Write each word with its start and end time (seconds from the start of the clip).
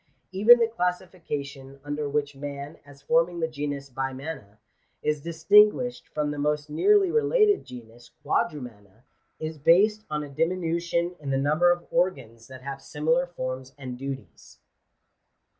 Even 0.31 0.57
the 0.57 0.67
classification 0.67 1.79
under 1.83 2.09
which 2.09 2.35
man, 2.35 2.79
as 2.87 3.03
forming 3.03 3.39
the 3.39 3.47
genus 3.47 3.87
Bimana, 3.87 4.57
is 5.03 5.21
distinguished 5.21 6.07
from 6.07 6.31
the 6.31 6.39
most 6.39 6.71
nearly 6.71 7.11
related 7.11 7.63
genus 7.65 8.09
Quadrumana, 8.25 9.03
is 9.39 9.59
based 9.59 10.03
on 10.09 10.23
a 10.23 10.27
dimi 10.27 10.57
nution 10.59 11.15
in 11.19 11.29
the 11.29 11.37
number 11.37 11.69
of 11.71 11.85
organs 11.91 12.47
that 12.47 12.63
have 12.63 12.81
similar 12.81 13.27
forms 13.27 13.75
and 13.77 13.95
duties. 13.95 14.57